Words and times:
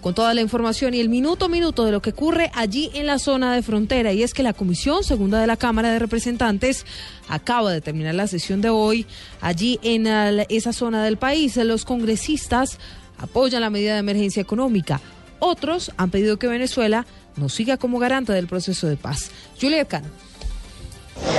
Con 0.00 0.14
toda 0.14 0.32
la 0.32 0.42
información 0.42 0.94
y 0.94 1.00
el 1.00 1.08
minuto 1.08 1.46
a 1.46 1.48
minuto 1.48 1.84
de 1.84 1.90
lo 1.90 2.00
que 2.00 2.10
ocurre 2.10 2.52
allí 2.54 2.88
en 2.94 3.08
la 3.08 3.18
zona 3.18 3.52
de 3.52 3.62
frontera, 3.62 4.12
y 4.12 4.22
es 4.22 4.32
que 4.32 4.44
la 4.44 4.52
Comisión 4.52 5.02
Segunda 5.02 5.40
de 5.40 5.48
la 5.48 5.56
Cámara 5.56 5.90
de 5.90 5.98
Representantes 5.98 6.86
acaba 7.28 7.72
de 7.72 7.80
terminar 7.80 8.14
la 8.14 8.28
sesión 8.28 8.60
de 8.60 8.70
hoy 8.70 9.06
allí 9.40 9.80
en 9.82 10.06
esa 10.50 10.72
zona 10.72 11.02
del 11.02 11.16
país. 11.16 11.56
Los 11.56 11.84
congresistas 11.84 12.78
apoyan 13.18 13.60
la 13.60 13.70
medida 13.70 13.94
de 13.94 13.98
emergencia 13.98 14.40
económica. 14.40 15.00
Otros 15.40 15.90
han 15.96 16.12
pedido 16.12 16.38
que 16.38 16.46
Venezuela 16.46 17.04
no 17.34 17.48
siga 17.48 17.76
como 17.76 17.98
garante 17.98 18.32
del 18.32 18.46
proceso 18.46 18.86
de 18.86 18.96
paz. 18.96 19.32
Julia 19.60 19.84
Cano. 19.84 20.06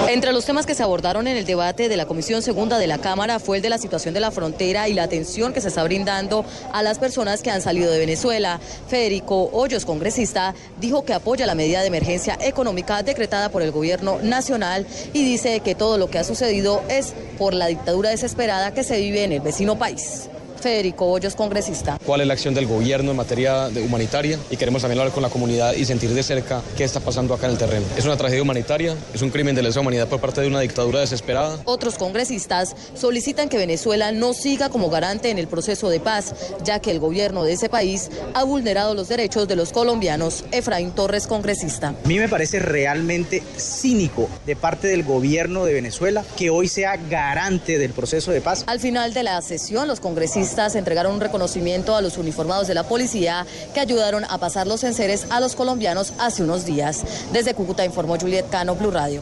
Entre 0.08 0.34
los 0.34 0.46
temas 0.46 0.66
que 0.66 0.76
se 0.76 0.84
abordaron 0.84 1.28
en 1.28 1.38
el 1.38 1.46
debate 1.46 1.88
de 1.88 1.98
la 1.98 2.06
Comisión 2.06 2.42
Segunda 2.42 2.80
de 2.80 2.88
la 2.88 2.98
Cámara 2.98 3.40
fue 3.40 3.58
el 3.58 3.64
de 3.64 3.70
la 3.70 3.78
situación 3.78 4.14
de 4.14 4.20
la 4.20 4.32
frontera 4.32 4.90
y 4.90 4.94
la 4.94 5.04
atención 5.04 5.54
que 5.54 5.62
se 5.62 5.68
está 5.68 5.84
brindando 5.84 6.46
a 6.74 6.82
las 6.82 7.00
personas 7.00 7.42
que 7.42 7.52
han 7.52 7.62
salido 7.62 7.92
de 7.92 8.00
Venezuela. 8.00 8.60
Federico 8.88 9.50
Hoyos, 9.54 9.86
congresista, 9.86 10.56
dijo 10.80 11.06
que 11.06 11.14
apoya 11.14 11.46
la 11.46 11.56
medida 11.56 11.82
de 11.82 11.88
emergencia 11.88 12.38
económica 12.42 13.04
decretada 13.04 13.50
por 13.50 13.62
el 13.62 13.72
gobierno 13.72 14.20
nacional 14.22 14.88
y 15.14 15.24
dice 15.24 15.60
que 15.60 15.76
todo 15.76 15.98
lo 15.98 16.10
que 16.10 16.18
ha 16.18 16.24
sucedido 16.24 16.82
es 16.90 17.14
por 17.38 17.54
la 17.54 17.68
dictadura 17.68 18.10
desesperada 18.10 18.74
que 18.74 18.84
se 18.84 19.00
vive 19.00 19.24
en 19.24 19.34
el 19.34 19.42
vecino 19.42 19.78
país. 19.78 20.30
Federico 20.60 21.06
Hoyos, 21.06 21.36
congresista. 21.36 21.98
¿Cuál 22.06 22.22
es 22.22 22.28
la 22.28 22.34
acción 22.34 22.54
del 22.54 22.68
gobierno 22.68 23.12
en 23.12 23.18
materia 23.18 23.70
de 23.70 23.82
humanitaria? 23.82 24.38
Y 24.50 24.58
queremos 24.58 24.82
también 24.82 25.00
hablar 25.00 25.14
con 25.14 25.24
la 25.24 25.30
comunidad 25.30 25.74
y 25.74 25.86
sentir 25.86 26.14
de 26.14 26.24
cerca 26.24 26.62
qué 26.76 26.84
está 26.84 27.00
pasando 27.00 27.34
acá 27.34 27.46
en 27.46 27.54
el 27.54 27.58
terreno. 27.58 27.86
Es 27.98 28.06
una 28.06 28.18
tragedia 28.18 28.42
humanitaria, 28.42 28.96
es 29.14 29.22
un 29.22 29.30
crimen 29.30 29.56
de 29.56 29.64
lesa 29.64 29.80
humanidad 29.80 30.08
por 30.08 30.20
parte 30.20 30.42
de 30.42 30.48
una 30.48 30.60
dictadura 30.60 31.00
desesperada. 31.00 31.60
Otros 31.66 31.96
congresistas 31.96 32.76
solicitan 32.94 33.50
que 33.50 33.58
Venezuela 33.58 34.12
no 34.12 34.34
siga 34.34 34.70
como 34.70 34.90
garante 34.90 35.30
en 35.30 35.38
el 35.38 35.48
proceso 35.48 35.90
de 35.90 36.00
paz, 36.00 36.34
ya 36.64 36.80
que 36.80 36.92
el 36.92 37.00
gobierno 37.00 37.44
de 37.44 37.54
ese 37.54 37.70
país 37.70 38.10
ha 38.34 38.44
vulnerado 38.44 38.94
los 38.96 39.08
derechos 39.08 39.48
de 39.48 39.56
los 39.56 39.72
colombianos. 39.72 40.44
Efraín 40.52 40.92
Torres, 40.92 41.28
congresista. 41.28 41.90
A 42.04 42.08
mí 42.08 42.18
me 42.18 42.28
parece 42.28 42.60
realmente 42.60 43.42
cínico 43.58 44.28
de 44.46 44.56
parte 44.56 44.88
del 44.88 45.04
gobierno 45.04 45.66
de 45.66 45.74
Venezuela 45.74 46.26
que 46.38 46.50
hoy 46.50 46.68
sea 46.68 46.98
garante 46.98 47.78
del 47.78 47.92
proceso 47.94 48.32
de 48.32 48.42
paz. 48.42 48.64
Al 48.68 48.80
final 48.80 49.14
de 49.14 49.24
la 49.24 49.42
sesión, 49.42 49.88
los 49.88 50.00
congresistas 50.00 50.49
entregaron 50.58 51.14
un 51.14 51.22
reconocimiento 51.22 51.96
a 51.96 52.02
los 52.02 52.18
uniformados 52.18 52.68
de 52.68 52.74
la 52.74 52.84
policía 52.84 53.46
que 53.74 53.80
ayudaron 53.80 54.24
a 54.26 54.38
pasar 54.38 54.68
los 54.68 54.84
enseres 54.84 55.28
a 55.30 55.40
los 55.40 55.56
colombianos 55.56 56.14
hace 56.20 56.44
unos 56.44 56.66
días. 56.66 57.04
Desde 57.32 57.54
Cúcuta 57.54 57.86
informó 57.86 58.18
Juliet 58.20 58.50
Cano, 58.50 58.76
Blue 58.76 58.92
Radio. 58.92 59.22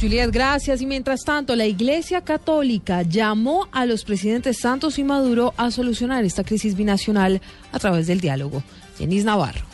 Juliet, 0.00 0.30
gracias. 0.30 0.80
Y 0.80 0.86
mientras 0.86 1.22
tanto, 1.22 1.56
la 1.56 1.66
Iglesia 1.66 2.20
Católica 2.20 3.02
llamó 3.02 3.68
a 3.72 3.86
los 3.86 4.04
presidentes 4.04 4.58
Santos 4.60 4.98
y 4.98 5.04
Maduro 5.04 5.54
a 5.56 5.70
solucionar 5.70 6.24
esta 6.24 6.44
crisis 6.44 6.76
binacional 6.76 7.40
a 7.72 7.78
través 7.78 8.06
del 8.06 8.20
diálogo. 8.20 8.62
Jenis 8.98 9.24
Navarro. 9.24 9.73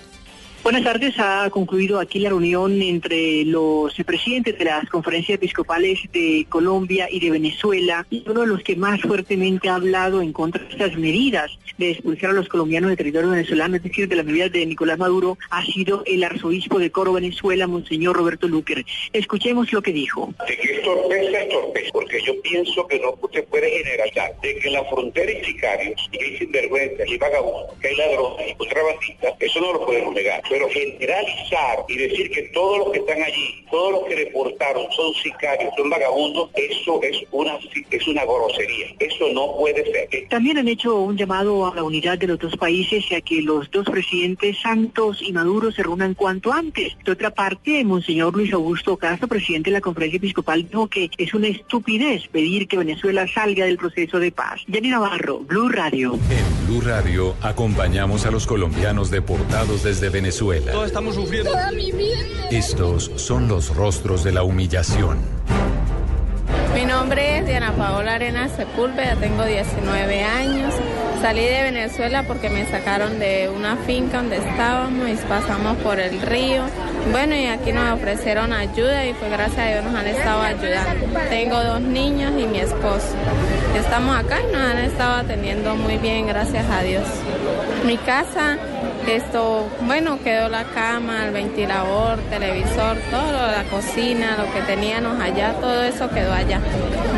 Buenas 0.63 0.85
tardes. 0.85 1.15
Ha 1.19 1.49
concluido 1.49 1.99
aquí 1.99 2.19
la 2.19 2.29
reunión 2.29 2.83
entre 2.83 3.47
los 3.47 3.95
presidentes 4.05 4.59
de 4.59 4.67
las 4.67 4.89
conferencias 4.91 5.37
episcopales 5.37 6.01
de 6.13 6.45
Colombia 6.51 7.09
y 7.11 7.19
de 7.19 7.31
Venezuela. 7.31 8.07
Y 8.11 8.23
uno 8.29 8.43
de 8.43 8.47
los 8.47 8.63
que 8.63 8.77
más 8.77 9.01
fuertemente 9.01 9.71
ha 9.71 9.77
hablado 9.77 10.21
en 10.21 10.35
contra 10.35 10.63
de 10.63 10.71
estas 10.71 10.97
medidas 10.99 11.51
de 11.79 11.93
expulsar 11.93 12.31
a 12.31 12.33
los 12.35 12.49
colombianos 12.49 12.91
del 12.91 12.99
territorio 12.99 13.31
venezolano, 13.31 13.77
es 13.77 13.83
decir, 13.83 14.07
de 14.07 14.17
las 14.17 14.27
medidas 14.27 14.53
de 14.53 14.67
Nicolás 14.67 14.99
Maduro, 14.99 15.39
ha 15.49 15.65
sido 15.65 16.03
el 16.05 16.23
arzobispo 16.23 16.79
de 16.79 16.91
Coro, 16.91 17.15
Venezuela, 17.15 17.67
Monseñor 17.67 18.17
Roberto 18.17 18.47
Luquer. 18.47 18.85
Escuchemos 19.15 19.73
lo 19.73 19.81
que 19.81 19.93
dijo. 19.93 20.35
De 20.47 20.57
que 20.59 20.75
es 20.75 20.83
torpeza, 20.83 21.41
es 21.41 21.49
torpeza, 21.49 21.91
porque 21.93 22.21
yo 22.23 22.39
pienso 22.43 22.87
que 22.87 23.01
no 23.01 23.19
se 23.33 23.43
puede 23.45 23.71
generalizar 23.71 24.39
de 24.43 24.57
que 24.57 24.71
la 24.71 24.85
frontera 24.85 25.33
hay 25.33 25.43
sicarios, 25.43 26.11
y 26.13 26.23
hay 26.23 26.37
sinvergüenzas, 26.37 27.09
y 27.09 27.17
vagabundos, 27.17 27.79
que 27.81 27.89
hay 27.89 27.97
ladrones 27.97 28.51
y 28.51 28.55
contrabandistas, 28.57 29.35
eso 29.41 29.61
no 29.61 29.73
lo 29.73 29.87
podemos 29.87 30.15
negar 30.15 30.43
pero 30.51 30.69
generalizar 30.69 31.85
y 31.89 31.97
decir 31.97 32.31
que 32.31 32.43
todos 32.53 32.79
los 32.79 32.91
que 32.91 32.99
están 32.99 33.23
allí, 33.23 33.65
todos 33.71 33.93
los 33.93 34.05
que 34.05 34.17
deportaron 34.17 34.87
son 34.91 35.15
sicarios, 35.15 35.73
son 35.77 35.89
vagabundos, 35.89 36.51
eso 36.55 37.01
es 37.03 37.17
una, 37.31 37.57
es 37.91 38.09
una 38.09 38.25
grosería. 38.25 38.87
Eso 38.99 39.29
no 39.33 39.57
puede 39.57 39.85
ser. 39.91 40.29
También 40.29 40.59
han 40.59 40.67
hecho 40.67 40.97
un 40.97 41.17
llamado 41.17 41.67
a 41.67 41.75
la 41.75 41.85
unidad 41.85 42.19
de 42.19 42.27
los 42.27 42.39
dos 42.41 42.57
países 42.57 43.05
y 43.11 43.15
a 43.15 43.21
que 43.21 43.41
los 43.41 43.71
dos 43.71 43.87
presidentes 43.87 44.59
Santos 44.61 45.23
y 45.23 45.33
Maduro 45.33 45.71
se 45.71 45.85
reúnan 45.85 46.15
cuanto 46.15 46.53
antes. 46.53 46.97
De 47.05 47.13
otra 47.13 47.31
parte, 47.31 47.85
Monseñor 47.85 48.35
Luis 48.35 48.53
Augusto 48.53 48.97
Castro, 48.97 49.29
presidente 49.29 49.71
de 49.71 49.75
la 49.75 49.81
Conferencia 49.81 50.17
Episcopal, 50.17 50.69
dijo 50.69 50.89
que 50.89 51.11
es 51.17 51.33
una 51.33 51.47
estupidez 51.47 52.27
pedir 52.27 52.67
que 52.67 52.77
Venezuela 52.77 53.29
salga 53.33 53.67
del 53.67 53.77
proceso 53.77 54.19
de 54.19 54.33
paz. 54.33 54.63
Jenny 54.71 54.89
Navarro, 54.89 55.39
Blue 55.39 55.69
Radio. 55.69 56.15
En 56.15 56.67
Blue 56.67 56.81
Radio 56.81 57.37
acompañamos 57.41 58.27
a 58.27 58.33
los 58.33 58.49
colombianos 58.49 59.11
deportados 59.11 59.85
desde 59.85 60.09
Venezuela 60.09 60.40
todos 60.41 60.87
estamos 60.87 61.17
sufriendo. 61.17 61.51
Estos 62.51 63.11
son 63.17 63.47
los 63.47 63.77
rostros 63.77 64.25
de 64.25 64.33
la 64.33 64.43
humillación. 64.43 65.19
Mi 66.75 66.87
nombre 66.87 67.39
es 67.39 67.47
Diana 67.47 67.75
Paola 67.77 68.15
Arenas 68.15 68.53
Sepúlveda, 68.57 69.17
tengo 69.17 69.45
19 69.45 70.23
años. 70.23 70.73
Salí 71.21 71.45
de 71.45 71.63
Venezuela 71.65 72.23
porque 72.27 72.49
me 72.49 72.65
sacaron 72.71 73.19
de 73.19 73.51
una 73.55 73.77
finca 73.77 74.17
donde 74.17 74.37
estábamos 74.39 75.11
y 75.11 75.17
pasamos 75.29 75.77
por 75.79 76.01
el 76.01 76.23
río. 76.23 76.65
Bueno, 77.11 77.35
y 77.35 77.47
aquí 77.47 77.73
nos 77.73 77.93
ofrecieron 77.93 78.53
ayuda 78.53 79.07
y 79.07 79.15
pues 79.15 79.31
gracias 79.31 79.59
a 79.59 79.67
Dios 79.71 79.85
nos 79.85 79.95
han 79.95 80.07
estado 80.07 80.43
ayudando. 80.43 81.07
Tengo 81.29 81.63
dos 81.63 81.81
niños 81.81 82.33
y 82.39 82.47
mi 82.47 82.59
esposo. 82.59 83.15
Estamos 83.77 84.17
acá 84.17 84.39
y 84.41 84.53
nos 84.53 84.63
han 84.63 84.79
estado 84.79 85.15
atendiendo 85.17 85.75
muy 85.77 85.97
bien, 85.99 86.27
gracias 86.27 86.65
a 86.71 86.83
Dios. 86.83 87.05
Mi 87.85 87.97
casa 87.97 88.59
esto, 89.09 89.69
bueno, 89.83 90.19
quedó 90.23 90.49
la 90.49 90.65
cama, 90.65 91.27
el 91.27 91.33
ventilador, 91.33 92.19
televisor, 92.31 92.97
todo, 93.11 93.33
la 93.33 93.65
cocina, 93.71 94.37
lo 94.37 94.53
que 94.53 94.61
teníamos 94.63 95.21
allá, 95.21 95.55
todo 95.55 95.83
eso 95.83 96.09
quedó 96.11 96.33
allá. 96.33 96.61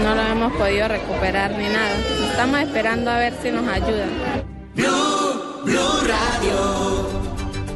No 0.03 0.15
lo 0.15 0.23
hemos 0.23 0.53
podido 0.55 0.89
recuperar 0.89 1.51
ni 1.53 1.69
nada. 1.69 1.91
Estamos 2.31 2.61
esperando 2.61 3.11
a 3.11 3.19
ver 3.19 3.35
si 3.43 3.51
nos 3.51 3.67
ayudan. 3.69 4.09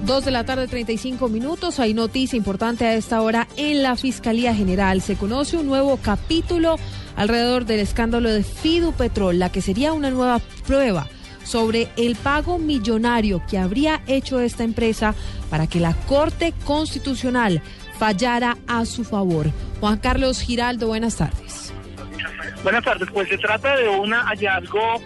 Dos 0.07 0.25
de 0.25 0.31
la 0.31 0.45
tarde, 0.45 0.69
35 0.69 1.29
minutos. 1.29 1.81
Hay 1.81 1.93
noticia 1.93 2.37
importante 2.37 2.87
a 2.87 2.95
esta 2.95 3.21
hora 3.23 3.49
en 3.57 3.83
la 3.83 3.97
Fiscalía 3.97 4.55
General. 4.55 5.03
Se 5.03 5.17
conoce 5.17 5.57
un 5.57 5.67
nuevo 5.67 5.97
capítulo 5.97 6.77
alrededor 7.17 7.65
del 7.65 7.81
escándalo 7.81 8.31
de 8.31 8.45
Fidu 8.45 8.93
Petrol, 8.93 9.41
la 9.41 9.51
que 9.51 9.61
sería 9.61 9.93
una 9.93 10.11
nueva 10.11 10.39
prueba 10.65 11.09
sobre 11.43 11.89
el 11.97 12.15
pago 12.15 12.57
millonario 12.59 13.43
que 13.51 13.59
habría 13.59 14.01
hecho 14.07 14.39
esta 14.39 14.63
empresa 14.63 15.13
para 15.51 15.67
que 15.67 15.81
la 15.81 15.93
Corte 15.93 16.55
Constitucional 16.65 17.61
fallara 17.99 18.59
a 18.69 18.85
su 18.85 19.03
favor. 19.03 19.51
Juan 19.81 19.99
Carlos 19.99 20.41
Giraldo, 20.41 20.87
buenas 20.87 21.17
tardes. 21.17 21.73
Buenas 22.63 22.85
tardes, 22.85 23.09
pues 23.13 23.29
se 23.29 23.39
trata 23.39 23.77
de 23.77 23.89
un 23.89 24.13
hallazgo 24.13 25.01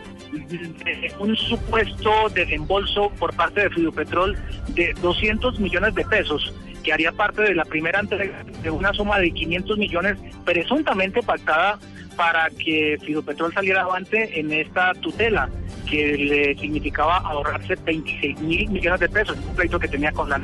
un 1.18 1.36
supuesto 1.36 2.28
desembolso 2.34 3.10
por 3.18 3.34
parte 3.34 3.62
de 3.62 3.70
Fidupetrol 3.70 4.36
de 4.68 4.94
200 5.00 5.58
millones 5.60 5.94
de 5.94 6.04
pesos 6.04 6.54
que 6.82 6.92
haría 6.92 7.12
parte 7.12 7.42
de 7.42 7.54
la 7.54 7.64
primera 7.64 8.00
entrega 8.00 8.42
de 8.62 8.70
una 8.70 8.92
suma 8.92 9.18
de 9.18 9.30
500 9.30 9.78
millones 9.78 10.16
presuntamente 10.44 11.22
pactada 11.22 11.78
para 12.16 12.50
que 12.50 12.98
Fidupetrol 13.04 13.52
saliera 13.52 13.82
avante 13.82 14.38
en 14.38 14.52
esta 14.52 14.92
tutela 14.94 15.48
que 15.88 16.16
le 16.16 16.54
significaba 16.58 17.18
ahorrarse 17.18 17.76
26 17.76 18.40
mil 18.40 18.70
millones 18.70 19.00
de 19.00 19.08
pesos, 19.08 19.36
un 19.48 19.54
pleito 19.56 19.78
que 19.78 19.88
tenía 19.88 20.12
con 20.12 20.28
la. 20.28 20.40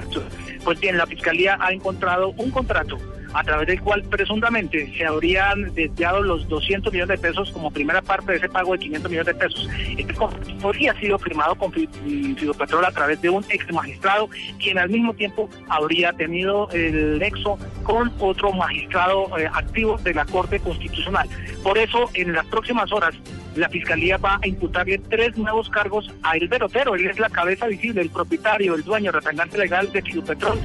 Pues 0.64 0.80
bien, 0.80 0.97
la 0.97 1.06
Fiscalía 1.06 1.56
ha 1.60 1.72
encontrado 1.72 2.30
un 2.30 2.50
contrato 2.50 2.98
a 3.32 3.44
través 3.44 3.66
del 3.66 3.81
cual 3.81 4.03
presuntamente 4.03 4.92
se 4.97 5.04
habrían 5.04 5.75
desviado 5.75 6.22
los 6.22 6.48
200 6.48 6.92
millones 6.92 7.20
de 7.20 7.28
pesos 7.28 7.50
como 7.53 7.70
primera 7.70 8.03
parte 8.03 8.32
de 8.32 8.38
ese 8.38 8.48
pago 8.48 8.72
de 8.72 8.78
500 8.78 9.10
millones 9.10 9.26
de 9.26 9.34
pesos. 9.34 9.69
Este 9.97 10.14
contrato 10.14 10.50
habría 10.62 10.94
sido 10.98 11.19
firmado 11.19 11.54
con 11.54 11.72
Fidopetrol 11.72 12.84
a 12.84 12.91
través 12.91 13.20
de 13.20 13.31
un 13.31 13.44
ex 13.48 13.72
magistrado, 13.72 14.28
quien 14.59 14.78
al 14.78 14.89
mismo 14.89 15.15
tiempo 15.15 15.48
habría 15.68 16.12
tenido 16.12 16.68
el 16.71 17.18
nexo 17.18 17.59
con 17.83 18.12
otro 18.18 18.53
magistrado 18.53 19.39
eh, 19.39 19.48
activo 19.53 19.97
de 19.98 20.15
la 20.15 20.24
Corte 20.24 20.59
Constitucional. 20.60 21.28
Por 21.62 21.78
eso, 21.78 22.10
en 22.15 22.33
las 22.33 22.47
próximas 22.47 22.92
horas, 22.92 23.15
la 23.56 23.68
Fiscalía 23.68 24.18
va 24.18 24.39
a 24.42 24.47
imputarle 24.47 24.98
tres 24.98 25.36
nuevos 25.36 25.71
cargos 25.71 26.12
a 26.22 26.36
El 26.36 26.53
Otero. 26.62 26.95
Él 26.95 27.06
es 27.06 27.18
la 27.18 27.30
cabeza 27.30 27.66
visible, 27.66 28.03
el 28.03 28.10
propietario, 28.10 28.74
el 28.74 28.84
dueño, 28.84 29.10
el 29.10 29.15
representante 29.15 29.59
legal 29.59 29.91
de 29.92 30.03
Fidupetrol. 30.03 30.59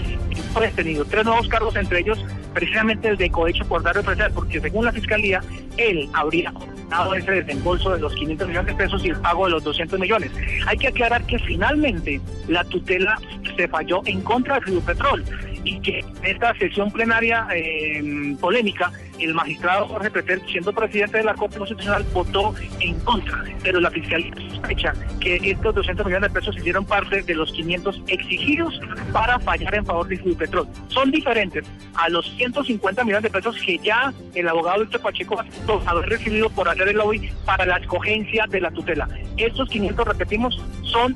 Fue 0.53 0.67
tenido 0.69 1.05
tres 1.05 1.25
nuevos 1.25 1.47
cargos, 1.47 1.75
entre 1.75 1.99
ellos 2.01 2.23
precisamente 2.53 3.09
el 3.09 3.17
de 3.17 3.29
cohecho 3.29 3.65
por 3.65 3.83
dar 3.83 3.97
empresarial, 3.97 4.31
porque 4.33 4.59
según 4.59 4.85
la 4.85 4.91
Fiscalía, 4.91 5.41
él 5.77 6.09
habría 6.13 6.53
dado 6.89 7.13
ese 7.15 7.31
desembolso 7.31 7.91
de 7.91 7.99
los 7.99 8.13
500 8.15 8.47
millones 8.47 8.77
de 8.77 8.83
pesos 8.83 9.03
y 9.05 9.09
el 9.09 9.15
pago 9.17 9.45
de 9.45 9.51
los 9.51 9.63
200 9.63 9.99
millones. 9.99 10.31
Hay 10.67 10.77
que 10.77 10.89
aclarar 10.89 11.25
que 11.25 11.39
finalmente 11.39 12.19
la 12.47 12.63
tutela 12.65 13.17
se 13.55 13.67
falló 13.67 14.01
en 14.05 14.21
contra 14.21 14.55
de 14.55 14.61
Fidupetrol 14.61 15.23
y 15.63 15.79
que 15.79 15.99
en 15.99 16.25
esta 16.25 16.53
sesión 16.55 16.91
plenaria 16.91 17.47
eh, 17.53 18.35
polémica 18.39 18.91
el 19.23 19.33
magistrado 19.33 19.87
Jorge 19.87 20.09
Pretel, 20.09 20.41
siendo 20.47 20.73
presidente 20.73 21.19
de 21.19 21.23
la 21.23 21.33
Corte 21.35 21.57
Constitucional, 21.57 22.05
votó 22.13 22.53
en 22.79 22.99
contra, 23.01 23.43
pero 23.63 23.79
la 23.79 23.91
fiscalía 23.91 24.33
sospecha 24.49 24.93
que 25.19 25.35
estos 25.35 25.75
200 25.75 26.05
millones 26.05 26.33
de 26.33 26.39
pesos 26.39 26.57
hicieron 26.57 26.85
parte 26.85 27.21
de 27.21 27.35
los 27.35 27.51
500 27.51 28.03
exigidos 28.07 28.79
para 29.11 29.39
fallar 29.39 29.75
en 29.75 29.85
favor 29.85 30.07
de 30.07 30.17
Petrol. 30.35 30.67
Son 30.87 31.11
diferentes 31.11 31.65
a 31.95 32.09
los 32.09 32.29
150 32.37 33.03
millones 33.03 33.23
de 33.23 33.29
pesos 33.29 33.55
que 33.63 33.77
ya 33.79 34.13
el 34.33 34.47
abogado 34.47 34.81
Víctor 34.81 35.01
Pacheco 35.01 35.39
ha 35.39 35.91
haber 35.91 36.09
recibido 36.09 36.49
por 36.49 36.67
hacer 36.69 36.87
el 36.87 36.97
lobby 36.97 37.31
para 37.45 37.65
la 37.65 37.77
escogencia 37.77 38.45
de 38.47 38.61
la 38.61 38.71
tutela. 38.71 39.07
Estos 39.37 39.69
500, 39.69 40.07
repetimos, 40.07 40.61
son 40.83 41.15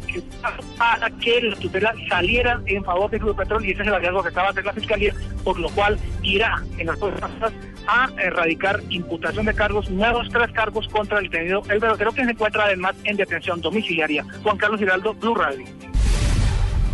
para 0.78 1.10
que 1.12 1.42
la 1.42 1.56
tutela 1.56 1.94
saliera 2.10 2.62
en 2.66 2.84
favor 2.84 3.10
de 3.10 3.20
Petrol 3.20 3.66
y 3.66 3.72
ese 3.72 3.82
es 3.82 3.88
el 3.88 3.94
hallazgo 3.94 4.24
que 4.24 4.30
acaba 4.36 4.52
de 4.52 4.64
la 4.64 4.74
fiscalía, 4.74 5.14
por 5.44 5.58
lo 5.60 5.70
cual 5.70 5.98
irá 6.24 6.62
en 6.78 6.88
las 6.88 6.98
próximas 6.98 7.32
a 7.88 8.10
erradicar 8.18 8.82
imputación 8.90 9.46
de 9.46 9.54
cargos, 9.54 9.90
nuevos 9.90 10.28
tres 10.30 10.52
cargos 10.52 10.88
contra 10.88 11.20
el 11.20 11.30
detenido 11.30 11.62
el 11.70 11.80
verdadero 11.80 12.12
que 12.12 12.26
se 12.26 12.32
encuentra 12.32 12.66
además 12.66 12.96
en 13.04 13.16
detención 13.16 13.62
domiciliaria. 13.62 14.26
Juan 14.44 14.58
Carlos 14.58 14.80
Giraldo, 14.80 15.14
Blue 15.14 15.36
Radio. 15.36 15.66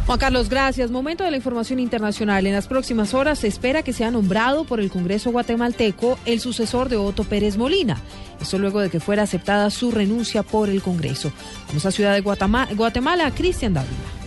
Juan 0.06 0.20
Carlos, 0.20 0.50
gracias. 0.50 0.92
Momento 0.92 1.24
de 1.24 1.32
la 1.32 1.38
información 1.38 1.80
internacional. 1.80 2.46
En 2.46 2.54
las 2.54 2.68
próximas 2.68 3.14
horas 3.14 3.40
se 3.40 3.48
espera 3.48 3.84
que 3.84 3.94
sea 3.94 4.12
nombrado 4.12 4.66
por 4.66 4.80
el 4.80 4.90
Congreso 4.90 5.32
guatemalteco 5.32 6.20
el 6.26 6.40
sucesor 6.40 6.90
de 6.90 6.98
Otto 6.98 7.24
Pérez 7.24 7.56
Molina. 7.56 7.98
Eso 8.42 8.58
luego 8.58 8.82
de 8.82 8.90
que 8.90 9.00
fuera 9.00 9.24
aceptada 9.24 9.70
su 9.70 9.92
renuncia 9.92 10.44
por 10.44 10.70
el 10.70 10.82
Congreso. 10.82 11.32
Vamos 11.68 11.86
a 11.86 11.92
Ciudad 11.92 12.14
de 12.14 12.22
Guatemala, 12.22 12.74
Guatemala 12.74 13.32
Cristian 13.32 13.76
Dávila. 13.76 14.21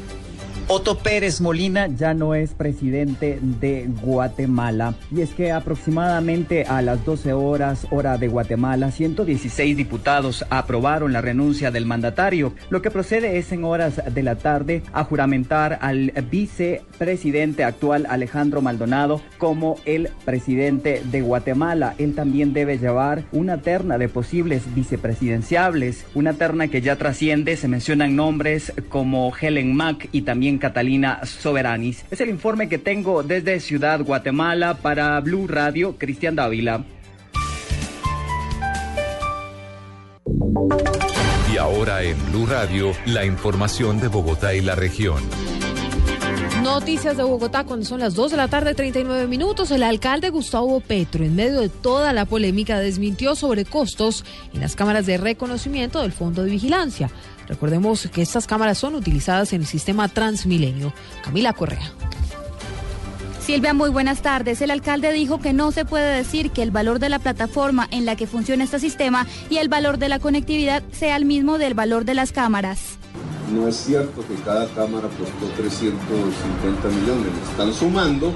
Otto 0.67 0.97
Pérez 0.97 1.43
Molina 1.43 1.89
ya 1.89 2.15
no 2.15 2.35
es 2.35 2.55
presidente 2.55 3.39
de 3.43 3.87
Guatemala 4.01 4.95
y 5.15 5.21
es 5.21 5.35
que 5.35 5.53
aproximadamente 5.53 6.65
a 6.65 6.81
las 6.81 7.05
12 7.05 7.35
horas 7.35 7.87
hora 7.91 8.17
de 8.17 8.29
Guatemala 8.29 8.91
116 8.91 9.77
diputados 9.77 10.47
aprobaron 10.49 11.13
la 11.13 11.21
renuncia 11.21 11.71
del 11.71 11.85
mandatario. 11.85 12.55
Lo 12.71 12.81
que 12.81 12.91
procede 12.91 13.37
es 13.37 13.53
en 13.53 13.65
horas 13.65 14.01
de 14.11 14.23
la 14.23 14.37
tarde 14.37 14.83
a 14.95 15.05
juramentar 15.05 15.79
al 15.83 16.13
vicepresidente 16.31 17.63
actual 17.63 18.07
Alejandro 18.09 18.63
Maldonado 18.63 19.21
como 19.37 19.77
el 19.85 20.09
presidente 20.25 21.03
de 21.05 21.21
Guatemala. 21.21 21.95
Él 21.99 22.15
también 22.15 22.55
debe 22.55 22.79
llevar 22.79 23.25
una 23.33 23.61
terna 23.61 23.99
de 23.99 24.09
posibles 24.09 24.63
vicepresidenciables, 24.75 26.07
una 26.15 26.33
terna 26.33 26.69
que 26.69 26.81
ya 26.81 26.97
trasciende, 26.97 27.59
se 27.59 27.69
mencionan 27.69 28.17
nombres 28.17 28.73
como 28.89 29.31
Helen 29.39 29.77
Mack 29.77 30.09
y 30.11 30.23
también 30.23 30.54
Catalina 30.59 31.21
Soberanis. 31.25 32.05
Es 32.11 32.21
el 32.21 32.29
informe 32.29 32.69
que 32.69 32.79
tengo 32.79 33.23
desde 33.23 33.61
Ciudad 33.61 34.01
Guatemala 34.01 34.75
para 34.75 35.21
Blue 35.21 35.47
Radio, 35.47 35.97
Cristian 35.99 36.37
Dávila. 36.37 36.85
Y 41.53 41.57
ahora 41.57 42.03
en 42.03 42.17
Blue 42.31 42.47
Radio, 42.47 42.93
la 43.07 43.25
información 43.25 44.01
de 44.01 44.09
Bogotá 44.09 44.55
y 44.55 44.61
la 44.61 44.75
región. 44.75 45.23
Noticias 46.65 47.17
de 47.19 47.23
Bogotá 47.23 47.65
cuando 47.65 47.85
son 47.85 48.01
las 48.01 48.15
2 48.15 48.31
de 48.31 48.37
la 48.39 48.49
tarde, 48.49 48.75
39 48.75 49.27
minutos. 49.27 49.71
El 49.71 49.83
alcalde 49.83 50.31
Gustavo 50.31 50.81
Petro, 50.81 51.23
en 51.23 51.37
medio 51.37 51.61
de 51.61 51.69
toda 51.69 52.15
la 52.15 52.25
polémica, 52.25 52.79
desmintió 52.79 53.35
sobre 53.35 53.67
costos 53.67 54.25
en 54.55 54.61
las 54.61 54.75
cámaras 54.75 55.05
de 55.05 55.19
reconocimiento 55.19 56.01
del 56.01 56.13
Fondo 56.13 56.43
de 56.43 56.51
Vigilancia. 56.51 57.11
Recordemos 57.49 58.09
que 58.13 58.23
estas 58.23 58.47
cámaras 58.47 58.79
son 58.79 58.95
utilizadas 58.95 59.53
en 59.53 59.63
el 59.63 59.67
sistema 59.67 60.09
Transmilenio. 60.09 60.93
Camila 61.23 61.53
Correa. 61.53 61.93
Silvia, 63.45 63.75
muy 63.75 63.91
buenas 63.91 64.23
tardes. 64.23 64.63
El 64.63 64.71
alcalde 64.71 65.13
dijo 65.13 65.39
que 65.39 65.53
no 65.53 65.71
se 65.71 65.85
puede 65.85 66.17
decir 66.17 66.51
que 66.51 66.63
el 66.63 66.71
valor 66.71 66.99
de 66.99 67.11
la 67.11 67.19
plataforma 67.19 67.87
en 67.91 68.07
la 68.07 68.17
que 68.17 68.27
funciona 68.27 68.65
este 68.65 68.79
sistema 68.79 69.27
y 69.51 69.59
el 69.59 69.69
valor 69.69 69.99
de 69.99 70.09
la 70.09 70.19
conectividad 70.19 70.83
sea 70.93 71.17
el 71.17 71.27
mismo 71.27 71.59
del 71.59 71.75
valor 71.75 72.07
de 72.07 72.15
las 72.15 72.33
cámaras. 72.33 72.97
No 73.53 73.69
es 73.69 73.77
cierto 73.77 74.27
que 74.27 74.35
cada 74.45 74.67
cámara 74.69 75.09
costó 75.19 75.47
350 75.59 76.89
millones. 76.89 77.33
Están 77.51 77.75
sumando 77.75 78.33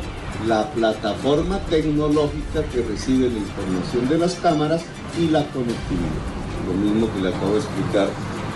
la 0.47 0.71
plataforma 0.73 1.59
tecnológica 1.71 2.63
que 2.71 2.83
recibe 2.83 3.31
la 3.31 3.39
información 3.39 4.09
de 4.11 4.19
las 4.19 4.35
cámaras 4.35 4.83
y 5.19 5.29
la 5.29 5.43
conectividad. 5.47 6.21
Lo 6.67 6.75
mismo 6.75 7.11
que 7.15 7.21
le 7.21 7.29
acabo 7.31 7.55
de 7.55 7.61
explicar 7.61 8.09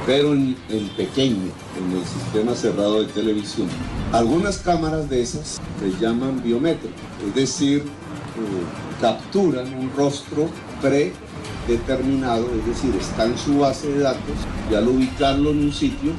pero 0.07 0.33
en, 0.33 0.57
pequeño, 0.97 1.51
en 1.79 1.99
el 1.99 2.05
sistema 2.05 2.55
cerrado 2.55 3.03
de 3.03 3.13
televisión. 3.13 3.69
Algunas 4.13 4.59
cámaras 4.59 5.09
de 5.09 5.23
esas 5.23 5.61
se 5.81 5.91
llaman 6.01 6.43
biométricas, 6.43 7.01
es 7.27 7.35
decir, 7.35 7.79
eh, 7.79 9.01
capturan 9.01 9.73
un 9.75 9.93
rostro 9.97 10.49
predeterminado, 10.81 12.47
es 12.59 12.67
decir, 12.67 12.95
está 13.01 13.27
en 13.27 13.39
su 13.39 13.59
base 13.59 13.89
de 13.89 14.01
datos 14.01 14.37
y 14.71 14.75
al 14.75 14.89
ubicarlo 14.89 15.51
en 15.51 15.65
un 15.65 15.73
sitio 15.73 16.13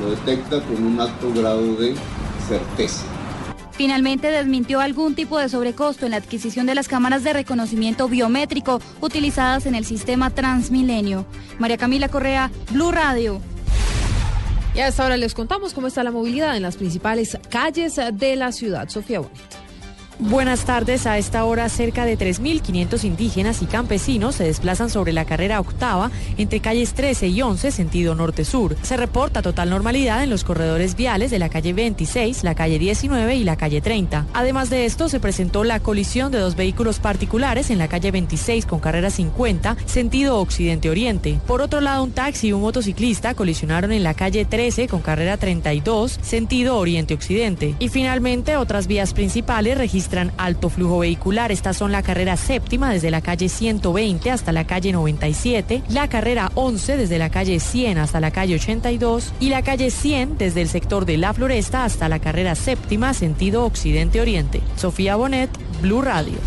lo 0.00 0.10
detecta 0.10 0.60
con 0.62 0.84
un 0.84 1.00
alto 1.00 1.32
grado 1.34 1.74
de 1.76 1.94
certeza. 2.48 3.04
Finalmente 3.78 4.32
desmintió 4.32 4.80
algún 4.80 5.14
tipo 5.14 5.38
de 5.38 5.48
sobrecosto 5.48 6.04
en 6.04 6.10
la 6.10 6.16
adquisición 6.16 6.66
de 6.66 6.74
las 6.74 6.88
cámaras 6.88 7.22
de 7.22 7.32
reconocimiento 7.32 8.08
biométrico 8.08 8.80
utilizadas 9.00 9.66
en 9.66 9.76
el 9.76 9.84
sistema 9.84 10.30
Transmilenio. 10.30 11.24
María 11.60 11.76
Camila 11.76 12.08
Correa, 12.08 12.50
Blue 12.72 12.90
Radio. 12.90 13.40
Y 14.74 14.80
a 14.80 14.88
esta 14.88 15.04
hora 15.04 15.16
les 15.16 15.32
contamos 15.32 15.74
cómo 15.74 15.86
está 15.86 16.02
la 16.02 16.10
movilidad 16.10 16.56
en 16.56 16.64
las 16.64 16.76
principales 16.76 17.38
calles 17.50 18.00
de 18.14 18.34
la 18.34 18.50
ciudad. 18.50 18.88
Sofía 18.88 19.20
Bonito. 19.20 19.67
Buenas 20.20 20.64
tardes. 20.64 21.06
A 21.06 21.16
esta 21.16 21.44
hora, 21.44 21.68
cerca 21.68 22.04
de 22.04 22.18
3.500 22.18 23.04
indígenas 23.04 23.62
y 23.62 23.66
campesinos 23.66 24.34
se 24.34 24.42
desplazan 24.42 24.90
sobre 24.90 25.12
la 25.12 25.24
carrera 25.24 25.60
octava 25.60 26.10
entre 26.36 26.58
calles 26.58 26.94
13 26.94 27.28
y 27.28 27.40
11, 27.40 27.70
sentido 27.70 28.16
norte-sur. 28.16 28.74
Se 28.82 28.96
reporta 28.96 29.42
total 29.42 29.70
normalidad 29.70 30.24
en 30.24 30.30
los 30.30 30.42
corredores 30.42 30.96
viales 30.96 31.30
de 31.30 31.38
la 31.38 31.48
calle 31.48 31.72
26, 31.72 32.42
la 32.42 32.56
calle 32.56 32.80
19 32.80 33.36
y 33.36 33.44
la 33.44 33.54
calle 33.54 33.80
30. 33.80 34.26
Además 34.32 34.70
de 34.70 34.86
esto, 34.86 35.08
se 35.08 35.20
presentó 35.20 35.62
la 35.62 35.78
colisión 35.78 36.32
de 36.32 36.40
dos 36.40 36.56
vehículos 36.56 36.98
particulares 36.98 37.70
en 37.70 37.78
la 37.78 37.86
calle 37.86 38.10
26 38.10 38.66
con 38.66 38.80
carrera 38.80 39.10
50, 39.10 39.76
sentido 39.86 40.40
occidente-oriente. 40.40 41.38
Por 41.46 41.62
otro 41.62 41.80
lado, 41.80 42.02
un 42.02 42.10
taxi 42.10 42.48
y 42.48 42.52
un 42.52 42.62
motociclista 42.62 43.34
colisionaron 43.34 43.92
en 43.92 44.02
la 44.02 44.14
calle 44.14 44.44
13 44.44 44.88
con 44.88 45.00
carrera 45.00 45.36
32, 45.36 46.18
sentido 46.22 46.76
oriente-occidente. 46.76 47.76
Y 47.78 47.88
finalmente, 47.88 48.56
otras 48.56 48.88
vías 48.88 49.14
principales 49.14 49.78
alto 50.36 50.68
flujo 50.68 50.98
vehicular. 50.98 51.52
Estas 51.52 51.76
son 51.76 51.92
la 51.92 52.02
carrera 52.02 52.36
séptima 52.36 52.92
desde 52.92 53.10
la 53.10 53.20
calle 53.20 53.48
120 53.48 54.30
hasta 54.30 54.52
la 54.52 54.66
calle 54.66 54.92
97, 54.92 55.82
la 55.88 56.08
carrera 56.08 56.50
11 56.54 56.96
desde 56.96 57.18
la 57.18 57.30
calle 57.30 57.60
100 57.60 57.98
hasta 57.98 58.20
la 58.20 58.30
calle 58.30 58.54
82 58.54 59.32
y 59.40 59.50
la 59.50 59.62
calle 59.62 59.90
100 59.90 60.38
desde 60.38 60.62
el 60.62 60.68
sector 60.68 61.04
de 61.04 61.18
La 61.18 61.34
Floresta 61.34 61.84
hasta 61.84 62.08
la 62.08 62.18
carrera 62.18 62.54
séptima 62.54 63.14
sentido 63.14 63.64
occidente-oriente. 63.64 64.62
Sofía 64.76 65.16
Bonet, 65.16 65.50
Blue 65.82 66.02
Radio. 66.02 66.38